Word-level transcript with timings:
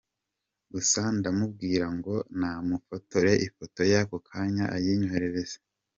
Gusa 0.73 1.01
ndamubwira 1.17 1.85
ngo 1.97 2.13
namufotore 2.39 3.31
ifoto 3.47 3.81
y’ako 3.91 4.15
kanya 4.27 4.65
ayinyoherereze 4.75 5.57